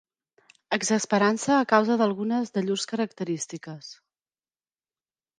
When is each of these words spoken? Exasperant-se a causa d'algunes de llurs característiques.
Exasperant-se 0.75 1.51
a 1.57 1.67
causa 1.73 1.97
d'algunes 2.01 2.51
de 2.55 2.63
llurs 2.69 2.85
característiques. 2.93 3.91